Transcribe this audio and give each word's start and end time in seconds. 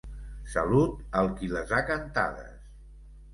Salut 0.53 0.95
al 1.21 1.29
qui 1.41 1.51
les 1.51 1.75
ha 1.75 1.83
cantades! 1.91 2.59